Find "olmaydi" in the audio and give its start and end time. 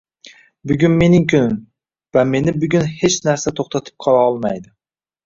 4.31-4.73